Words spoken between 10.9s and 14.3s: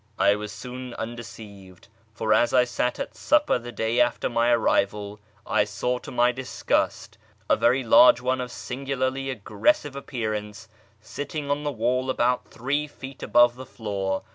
sitting on the wall about three feet above the floor.